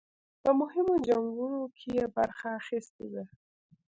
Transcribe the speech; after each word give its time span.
په 0.43 0.49
مهمو 0.59 0.95
جنګونو 1.07 1.61
کې 1.77 1.89
یې 1.97 2.05
برخه 2.15 2.47
اخیستې 2.59 3.05
ده. 3.13 3.23